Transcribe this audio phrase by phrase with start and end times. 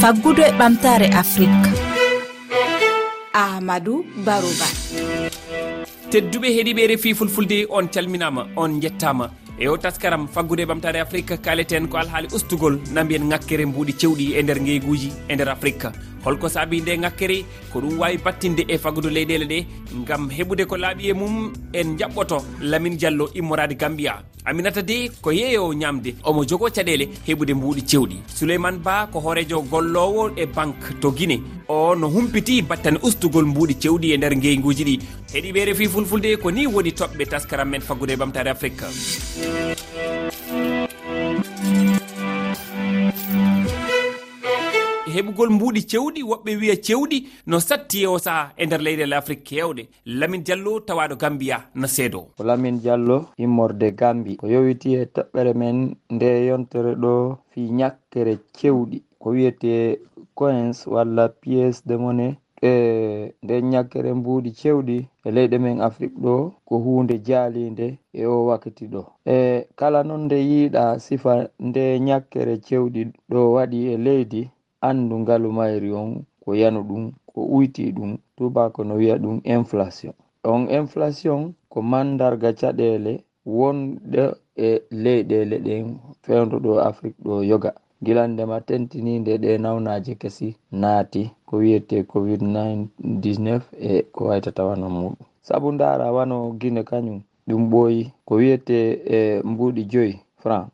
[0.00, 1.70] faggudu e ɓamtare afrique
[3.34, 4.66] ahmadou barouba.
[6.10, 11.88] Tedduɓe heeɗiɓe refi fulfulde on calminama on jettama e o taskaram faggude ɓamtare afrique kaleten
[11.88, 15.90] ko alhaali ustugol na mbiyen ŋakkere mbuuɗi cewɗi e nder ngeyguji e nder afrique
[16.24, 19.58] holko saabi nde ŋakkere ko ɗum wawi battinde e fagudu leyɗele ɗe
[20.06, 24.22] gam heɓude ko laaɓi e mum en jaɓɓoto lamin diallo immorade gambia.
[24.44, 28.16] Aminata de ko yeeyo ñamde omo jogo caɗele heɓude mbuuɗi cewɗi.
[28.34, 33.74] Souleymane ba ko hoorejo gollowo e banque to guine o no humpiti battane ustugol mbuuɗi
[33.82, 34.98] cewɗi e nder ngeyguji ɗi.
[35.34, 38.84] Heɗiɓe refi fulfulde ko ni woni toɓɓe taskaram men faggude ɓamtare e afrique.
[45.18, 49.82] heɓugol mbuuɗi cewɗi woɓɓe wiya cewɗi no satti o saha e nder leyɗele afrique kewɗe
[50.06, 55.52] lamin diallo tawaɗo gambiya no seedo ko lamin diallo immorde gambi ko yowiti e toɓɓere
[55.54, 58.98] men nde yontere ɗo fi ñakkere cewɗi.
[59.18, 60.00] Ko wiyete
[60.34, 62.36] coins walla piéce de monnaie.
[62.62, 66.34] E nden ñakkere mbuuɗi cewɗi e leyɗe men afrique ɗo
[66.66, 69.02] ko hunde jaalinde e o wakkati ɗo.
[69.26, 71.32] E kala noon nde yiiɗa sifa
[71.68, 74.42] nde ñakkere cewɗi ɗo waɗi e leydi
[74.80, 80.12] anndu ngalu mayri on ko yanu ɗum ko uyti ɗum tubako no wiya ɗum inflation.
[80.44, 83.12] On inflation ko mandarga caɗele
[83.46, 84.22] wonɗe
[84.56, 85.84] e leyɗele ɗen
[86.22, 87.70] fewdo ɗo afrique ɗo yoga.
[88.04, 90.48] Gilandema tentininde ɗe nawnaji kesi
[90.80, 95.14] naati ko wiyete covid 19 e ko waytata wano muɗum
[95.46, 97.18] saabu ndara wano guine kañum
[97.48, 98.76] ɗum ɓooyi ko wiyete
[99.16, 100.14] e mbuuɗi joyi.
[100.42, 100.68] franc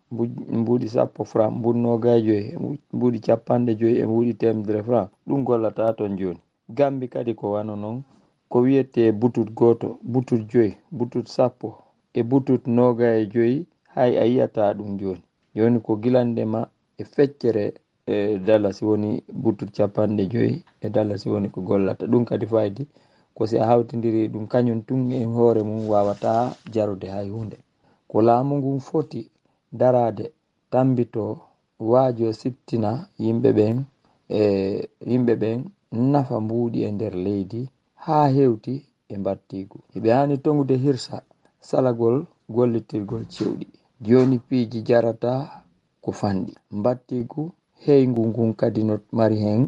[0.58, 2.46] mbuuɗi sappo franc mbuuɗi nogaye joyi
[2.94, 5.08] mbuuɗi capanɗe joyi e mbuuɗi temedere franc.
[5.26, 6.40] Ɗum gollata toon joni.
[6.68, 8.02] Gambi kadi ko wano noon
[8.48, 11.68] ko wiyete butut goto butut joyi butut sappo
[12.14, 15.22] e butut nogaye joyi hay a yiyata ɗum joni.
[15.54, 17.74] Joni ko gilandema e feccere
[18.06, 22.06] e dallas woni butut capanɗe joyi e dallas woni ko gollata.
[22.06, 22.86] Ɗum kadi faydi
[23.34, 27.56] ko si a hawtidiri ɗum kañum tun e hoore mum wawata jarude hay hunde.
[28.08, 29.30] Ko laamu ngun foti
[29.80, 30.24] darade
[30.72, 31.24] tambito
[31.90, 32.90] waajo siptina
[33.22, 33.76] yimɓe ɓen
[34.38, 34.40] e
[35.10, 35.58] yimɓe ɓen
[36.12, 37.60] nafa mbuuɗi e nder leydi
[38.04, 38.74] haa heewti
[39.12, 41.16] e mbattigu eɓe hani tongude hirsa
[41.68, 42.16] salagol
[42.54, 43.66] gollitirgol cewɗi.
[44.06, 45.32] Jooni piiji jarata
[46.02, 46.52] ko fanɗi.
[46.78, 47.42] Mbattigu
[47.84, 49.62] heyngu ngun kadi no mari hen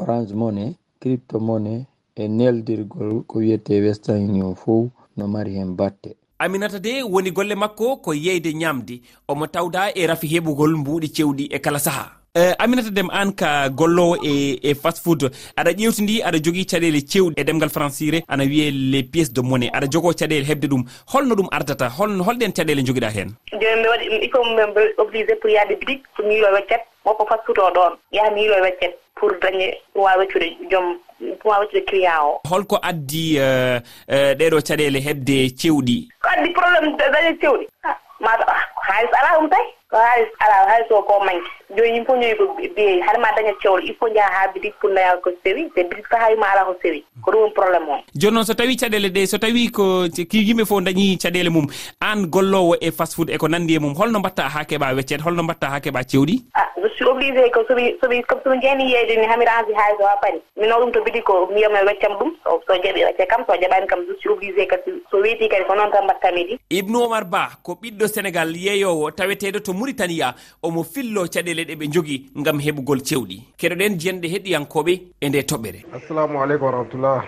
[0.00, 0.64] orange mone
[1.00, 1.74] crypto mone
[2.22, 4.74] e neldirgol ko wiyete western union fo
[5.16, 6.10] no mari hen batte.
[6.38, 11.48] aminata de woni golle makko ko yeyde ñamde omo tawda e rafi heɓugol mbuuɗi cewɗi
[11.50, 12.18] e kala saha.
[12.36, 15.22] Uh, aminata dem an ka gollowo e, e fast food.
[15.56, 19.70] Aɗa ƴewtidi aɗa jogui caɗele cewɗi e ɗemgal françire ana wiye les pièces de monnaie.
[19.72, 20.84] Aɗa jogo caɗele hebde ɗum.
[21.12, 21.88] Holno ɗum ardata?
[21.88, 26.04] Hol holɗen caɗele joguiɗa hen joni mi waɗi il faut mi obligé pour yaade boutique
[26.14, 26.82] pour mi yiilo weccet.
[27.04, 30.96] Wonko fast food o ɗon yaha mi yiilo weccet pour dañe pour wawa weccude joom
[31.40, 32.40] pour wawa weccude client o.
[32.48, 36.08] Holko addi e, e, ɗeɗo caɗele hebde cewɗi.
[36.38, 38.44] addi probléme dañe cewɗi ah, mata
[38.88, 39.64] haalis ah, alaa ɗum tay?
[39.90, 42.44] Ko haalis alaa haalis o ko manque joni yimɓe fof ñoyi ko
[42.76, 45.82] beewi haade ma daña cewlo il faut jaha ha boutique pour daya ko sewi te
[45.84, 47.04] boutique so hawima ala ko sewi.
[47.22, 47.98] Ko ɗum woni probléme o.
[48.14, 51.66] Joni noon so tawi caɗele ɗe so tawi ko yimɓe fof dañi caɗele mum
[52.00, 55.42] an gollowo e fast food eko nandi e mum holno mbatta ha keeɓa weccede holno
[55.42, 56.42] mbatta ha keeɓa cewɗi?
[56.54, 60.00] Ah, je suis obligé ko somi somi comme somi jeeni yeyde ni hami rangi haalis
[60.00, 63.26] o ha paari mino ɗum to boutique ko miyamno e weccam ɗum so jaɓi wecce
[63.28, 66.44] kam so jaɓani kam je suis obligé kadi so weeti kadi ko noon tan mbattami
[66.48, 71.64] ɗi ibnu omar ba ko ɓiɗɗo sénégal yeeyowo taweteɗo to mauritania omo fillo caɗele caɗele
[71.64, 73.36] ɗe ɓe jogi gam heɓugol cewɗi.
[73.58, 75.80] Keɗoɗen jenɗe heɗiyankoɓe e nde toɓɓere.
[75.96, 77.24] Assalamu aleykum warahmatullah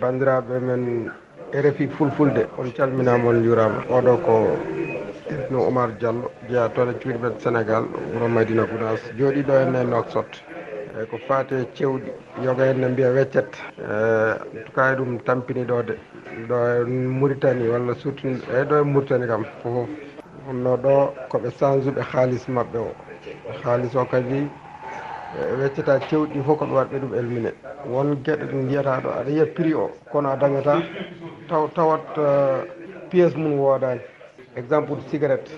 [0.00, 1.10] bandiraɓe men
[1.52, 4.34] rfi fulfulde on calminama on jurama oɗo ko
[5.30, 10.30] ibnu oumar diallo jeeya toon e cuuɗimen sénégal wuuro madina gounas jooɗiɗo henne noksot
[10.96, 12.10] eyyi ko faate cewɗi
[12.44, 13.52] yoga henne mbiya weccet.
[13.78, 15.94] E, en tout tukaye ɗum tampini ɗo de
[16.48, 19.88] ɗo e mauritanie walla surtout eyyi ɗo e mauritanie kam fofoof
[20.46, 23.07] wonno ɗo koɓe change uɓe haalis maɓɓe o.
[23.64, 24.48] haalis o kadi e,
[25.38, 27.52] e, weccata cewɗi fof ko ɓe waɗɓe ɗum elmine.
[27.86, 30.82] Won gueɗe ɗe mbiyata ɗo aɗa yiya prix o kono a dañata
[31.48, 32.28] taw tawat e,
[33.10, 34.00] piéce mum woodani
[34.56, 35.50] exemple cigarette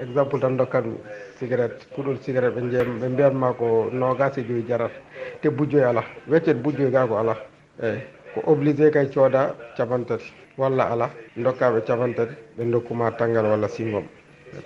[0.00, 0.96] exemple tan dokkatmi
[1.38, 4.94] cigarette kuɗol cigarette ɓe jeem ɓe mbiyatma ko nogas e joyi jarata
[5.40, 7.34] te bujjoy ala weccet bujjoy ga ko ala
[7.82, 8.00] eyyi
[8.34, 14.04] ko obligé kay cooda capantati walla ala dokkaɓe capantati ɓe dokkuma tanggal walla singom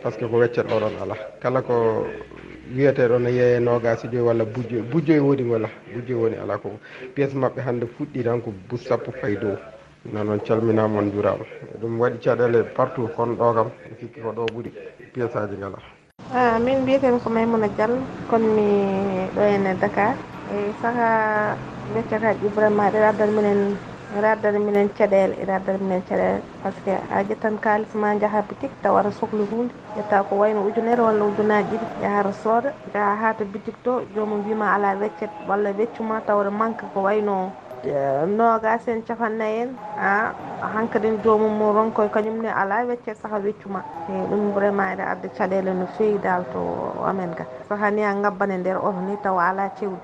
[0.02, 1.14] par ce que ko weccet oɗon ala.
[1.40, 2.06] Kala ko
[2.74, 6.58] wiyeteɗon no yeeye nogasi joyi walla bujjoy bujjoy e woni wala bujjoy e woni ala
[6.58, 6.70] ko
[7.14, 9.56] piéce mabɓe hande fuɗɗi tan ko bus sappo fay dow
[10.12, 11.44] no noon calminama on jurama
[11.80, 13.70] ɗum waɗi caɗele partout kono ɗo kam
[14.00, 14.70] sikki ko ɗo ɓuuri
[15.12, 15.78] piéce aji ngala.
[16.34, 17.98] A min mbiyetemi ko maymouna diallo
[18.28, 18.66] kon mi
[19.34, 20.14] ɗo henne dakar.
[20.52, 21.56] E saka
[21.94, 23.76] weccataji ibrahima ɗeɗa addani minen
[24.16, 26.42] ina addana minen caɗele ina addana minen caɗele.
[26.62, 29.72] Par ce que a ƴettan kalis ma jaaha boutique tawa aɗa sohli hunde.
[29.96, 32.72] Ƴetta ko wayno ujunere walla ujunaji ɗiɗi jaaha sooda.
[32.94, 37.52] Jaaha ha to boutique to jomum wima ala weccet walla weccuma tawde manque ko wayno
[37.84, 39.76] e, nogas en capannayyi en.
[39.98, 40.32] A
[40.74, 45.74] hankkadin jomum mo ronkoye kañumne ala wecce saaha weccuma e ɗum vraiment ene adda caɗele
[45.74, 46.58] no fewi dal to
[47.04, 50.00] amen ga sahani a gabbane nder oto ni tawa ala cewɗi.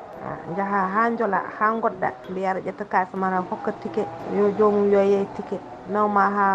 [0.56, 5.00] jaha ha joola ha goɗɗa mbiya aɗa ƴetta kalis ma hokka ticket yo jomum yo
[5.12, 5.62] yeey ticket
[5.92, 6.46] nawma ha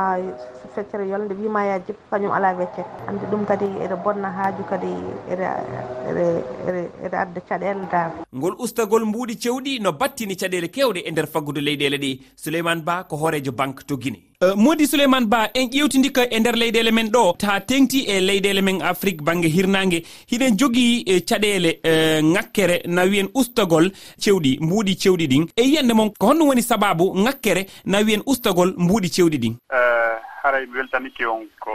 [0.75, 2.83] feccere yolde wima ya jip kañum ala wecce.
[3.07, 4.91] Andi ɗum kadi ene bonna haaju kadi
[5.31, 6.89] ene
[7.21, 11.97] adda caɗele dal ngol ustagol mbuuɗi cewɗi no battini caɗele kewɗe e nder faggude leyɗele
[11.97, 16.23] ɗi souleymane ba ko hoorejo banque to guine Uh, e, modi souleymane ba en ƴewtidika
[16.31, 21.03] e nder leyɗele men ɗo ta tengti e leyɗele men afrique banggue hirnangue hiɗen jogui
[21.05, 25.47] e, caɗele uh, e, ŋakkere na wiyen ustagol cewɗi mbuuɗi cewɗi ɗin.
[25.57, 29.55] E yiyande moon ko honɗum woni sababu ŋakkere na wiyen ustagol mbuuɗi cewɗi ɗin?
[29.73, 30.28] Uh...
[30.41, 31.73] haray mi weltanike on ko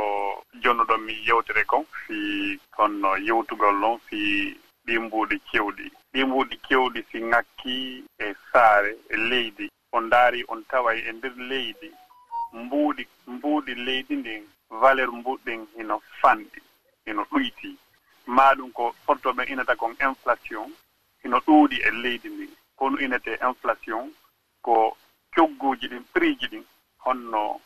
[0.63, 4.21] jonnuɗon mi yewtere kon fi konno yewtugol noon fi
[4.87, 5.87] ɗimbuuɗi kewɗi.
[6.13, 9.69] Ɗimbuuɗi kewɗi si ŋakki e saare e leydi.
[9.93, 11.91] On ndaari on taway e ndeer leydi.
[12.53, 14.43] Mbuuɗi mbuuɗi leydi ndin
[14.81, 16.61] valeur mbuɗɗin hino fanɗi
[17.07, 17.77] hino ɗuyti
[18.27, 20.73] maa ɗum ko portoɓe inata kon inflation
[21.23, 22.53] hino ɗuuɗi e leydi ndin.
[22.77, 24.13] Kono inete inflation
[24.63, 24.97] ko
[25.35, 26.65] cogguuji ɗin prix ji ɗin
[27.05, 27.61] honno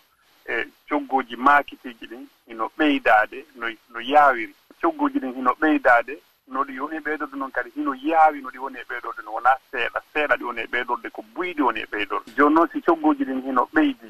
[0.48, 6.14] e cogguuji maakitiiji ɗin hino ɓeydaade no no yaawiri cogguuji ɗin hino ɓeydaade
[6.48, 9.32] no ɗi woni e ɓeydorde noon kadi hino yaawi no ɗi woni e ɓeydorde no
[9.32, 12.32] wonaa seeɗa seeɗa ɗi woni e ɓeydorde ko buyɗi woni e ɓeydorde.
[12.36, 14.07] Jooni noon si cogguuji ɗin hino ɓeydi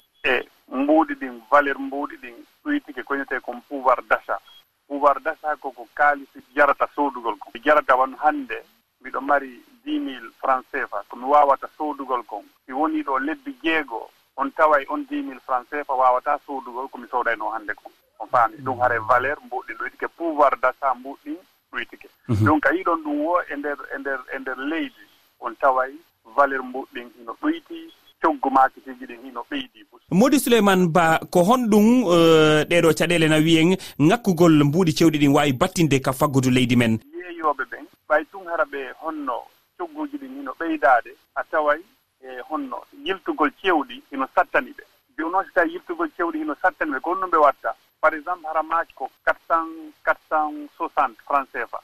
[18.64, 21.36] ɗum hare valeur mbuɗɗin ɗoytike pouvoir d' achat mbuɗɗin
[21.72, 22.44] ɗoytike wiitike mhm.
[22.44, 25.04] donc a yiɗon ɗum wo e nder e nder e nder leydi
[25.40, 25.92] on taway
[26.36, 27.78] valeur mbuɗɗin hino ɗoyti
[28.22, 29.78] coggu makitiji ɗin hino ɓeydi
[30.10, 35.52] modi souleymane ba ko honɗum euh, ɗeɗo caɗele na wiyen ŋakkugol mbuuɗi cewɗi ɗin wawi
[35.52, 36.98] battinde ka faggudu leydi men.
[37.12, 39.44] Yeeyoɓe ɓen ɓay tun hara ɓe honno
[39.78, 41.80] cogguji ɗin hino ɓeydade a taway
[42.24, 44.82] e honno yiltugol cewɗi hino sattani ɓe
[45.18, 47.74] joni noon so tawi yiltugol cewɗi hino sattani ɓe ko honɗum ɓe watta?
[48.00, 49.92] par exemple hara haramaji ko quatre cent mhm.
[50.04, 51.80] quatre cent soixante franc cfa.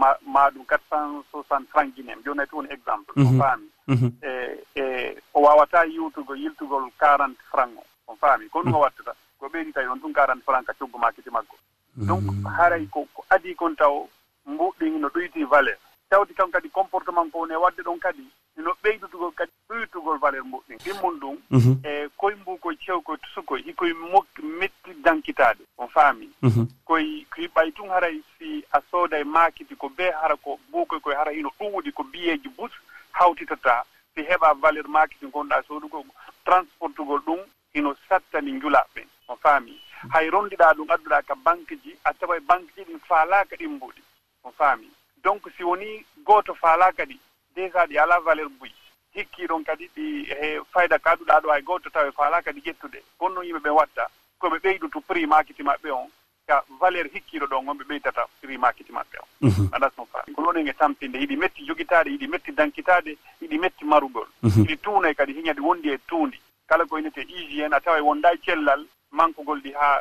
[0.00, 3.26] Ma ma ɗum quatre cent soixante franc guine mi jonayi to woni exemple mhm.
[3.26, 3.68] o faami.
[3.88, 4.12] Mhm.
[4.22, 4.30] E
[4.74, 7.84] e o wawata yiwtugo yiltugol quarante franc o.
[8.08, 8.48] On faami.
[8.48, 9.14] Ko ɗum o wattata?
[9.38, 11.56] Ko ɓeydi tawi on ɗum quarante franc ka coggu ma kiti makko
[11.96, 14.08] donc haray ko ko adi kon taw
[14.46, 15.78] mbuɗɗin no ɗoyti valeur.
[16.10, 20.44] Tawti kam kadi comportement ko woni e wadde ɗon kadi no ɓeydutugol kadi ɗoytugol valeur
[20.44, 21.72] moƴƴin ɗimmon ɗum mhm.
[21.84, 26.28] e koye mbu koye cew koye tusukoye hikoye mokki metti dankitaade on faami.
[26.42, 26.66] Mhm.
[26.84, 31.00] Koye koye ɓay tun haray si a sooda e maakiti ko bee hara ko mbuukoye
[31.00, 32.72] koye hara hino ɗuwudi ko biyeeji bus
[33.12, 36.04] hawtitata si heɓa valeur maakiti gonɗa soodugo
[36.44, 37.40] transportugol ɗum
[37.74, 39.80] hino sattani njulaɓɓe on faami.
[40.12, 44.00] Hay rondiɗa ɗum adduɗa ka banque ji a tawa e banque ji ɗin faalaaka ɗimbuɗi
[44.44, 44.88] on faami.
[45.24, 47.18] Donc si woni gooto faalaaka ɗi
[47.56, 48.70] déjà ɗi alaa valeur buy
[49.14, 53.00] hikki ɗon kadi ɗi e fayda kaaduɗaa ɗo hay gooto tawa faalaa kadi ƴettude.
[53.18, 54.08] Kon noon yimɓe ɓe watta
[54.38, 56.08] ko ɓe ɓeydutu prix makiti maɓɓe on
[56.46, 59.28] ka valeur hikkiiɗo ɗon on ɓe ɓeydata prix makiti maɓɓe on.
[59.48, 59.68] Mhm.
[59.72, 60.24] Aɗa no faa.
[60.34, 64.28] Ko ɗon en e tampinde hiɗi metti jogitaade hiɗi metti dankitaade hiɗi metti marugol.
[64.42, 64.62] Mhm.
[64.62, 66.38] Hiɗi tuunay kadi hiñade wondi e tuundi.
[66.68, 70.00] Kala ko inete hygiéne a tawa wonda e cellal mankugol ɗi haa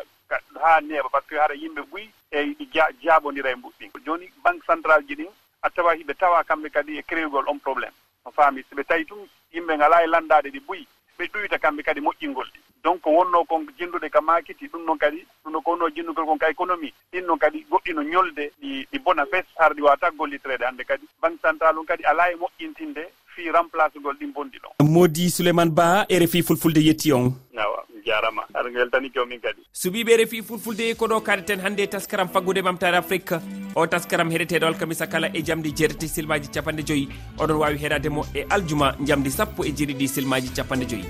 [0.61, 2.69] haa neeɓa par ce que haɗa yimɓe ɓuyi e ɗi
[3.03, 5.29] jaaɓondira e mbuɗɗin joni banque central ji ɗin
[5.61, 7.93] a tawa hiɓe tawa kamɓe kadi e créwgol on probléme
[8.25, 11.83] no faami so ɓe tawi tun yimɓe ngalaa e lanndade ɗi ɓuyi ɓe ɗuyta kamɓe
[11.83, 12.59] kadi moƴƴingol ɗi.
[12.83, 16.37] Donc wonno kon jinnduɗe ka maakiti ɗum noon kadi ɗum no ko wonno jinndugol kon
[16.37, 20.11] ka économie ɗin noon kadi goɗɗi no ñolde ɗi ɗi bona fes har ɗi waata
[20.11, 21.07] gollitreede hannde kadi.
[21.21, 24.85] Banque central on kadi alaa e moƴƴintinde fii remplacegol ɗin bonndi ɗon.
[24.87, 27.33] Modi souleymane ba rfi fulfulde yetti on.
[27.57, 27.74] Awa
[28.05, 28.43] jarama.
[28.53, 29.61] Aɗa weltani jomin kadi.
[29.73, 33.39] Suɓiɓe refi fulfulde koɗo kaleten hannde taskaram faggude mamtare afrique.
[33.75, 37.07] O taskaram heɗeteɗo alkamisa kala e jamdi jeetati silmaji capanɗe joyyi
[37.37, 41.05] oɗon wawi heɗademo e aljuma jamdi sappo e jeeɗiɗi silmaji capanɗe joyyi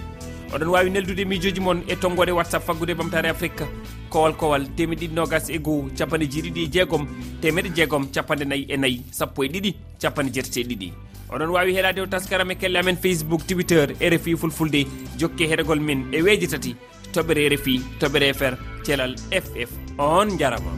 [0.53, 3.65] oɗon wawi neldude mijoji moon e tonggode whatsapp faggude bamtare afrique.
[4.09, 7.07] Kowal kowal temeɗiɗi nogas e goho capanɗe jeeɗiɗi e jeegom.
[7.41, 10.93] Temeɗe jeegom capanɗe nayyi e nayyi sappo e ɗiɗi capanɗe jeetati e ɗiɗi.
[11.33, 14.81] oɗon wawi heɗade o taskaram e kelle amen facebook twitter rfi fulfulde
[15.19, 16.75] jokke heɗogol min e weeji tati
[17.13, 18.53] toɓɓere rfi toɓɓere fr
[18.85, 19.13] thelal
[19.43, 20.71] ff on jarama.